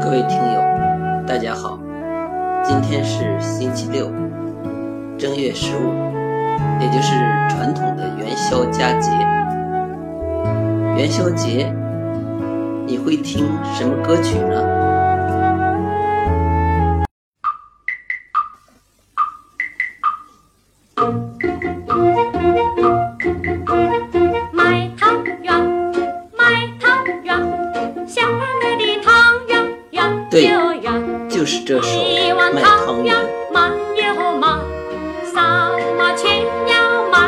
[0.00, 0.60] 各位听友，
[1.26, 1.76] 大家好，
[2.62, 4.08] 今天是星期六，
[5.18, 5.92] 正月十五，
[6.80, 7.16] 也就是
[7.48, 9.10] 传统的元宵佳节。
[10.96, 11.74] 元宵节，
[12.86, 14.79] 你会听什么歌曲呢？
[30.30, 30.48] 对，
[31.28, 31.88] 就是这首
[32.52, 33.16] 《卖汤圆》。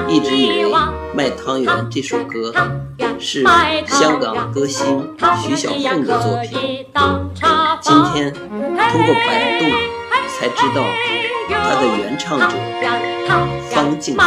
[0.09, 0.70] 一直以为
[1.15, 2.52] 《卖汤圆》这首歌
[3.19, 3.42] 是
[3.87, 6.87] 香港歌星徐小凤的作品，
[7.80, 9.64] 今天通过百度
[10.39, 10.84] 才知道
[11.48, 12.47] 它的原唱者
[13.70, 14.20] 方静音。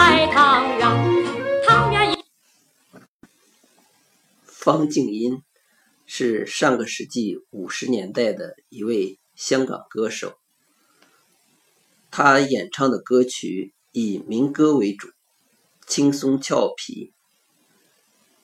[4.48, 5.42] 方静音。
[6.08, 10.38] 是上个世纪五十年代的一位香港歌手，
[12.12, 15.10] 他演唱的歌曲以民歌为主，
[15.88, 17.08] 轻松俏皮，《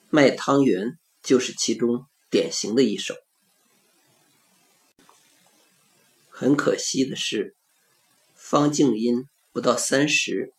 [0.09, 0.87] 卖汤圆》
[1.21, 3.15] 就是其中典型的一首。
[6.29, 7.55] 很可惜的是，
[8.33, 10.51] 方静音不到三十，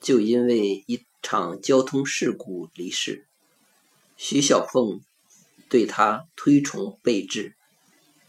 [0.00, 3.26] 就因为一场交通事故离世。
[4.16, 5.00] 徐小凤。
[5.68, 7.56] 对他推崇备至，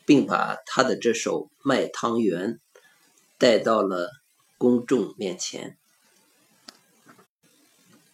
[0.06, 2.54] 并把他的这首《卖汤圆》
[3.38, 4.10] 带到了
[4.58, 5.78] 公众面前。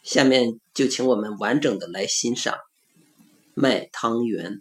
[0.04, 2.56] 下面就请我们完整的来欣赏
[3.54, 4.52] 《卖汤圆》。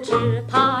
[0.00, 0.77] 只怕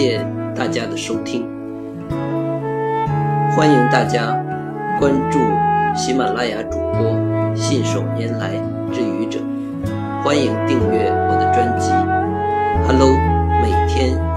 [0.00, 0.18] 谢
[0.56, 1.46] 大家的收听，
[3.54, 4.34] 欢迎大家
[4.98, 5.38] 关注
[5.94, 8.52] 喜马拉雅主播信手拈来
[8.90, 9.38] 之愚者，
[10.24, 11.90] 欢迎订阅我的专辑。
[12.86, 13.10] Hello，
[13.60, 14.29] 每天。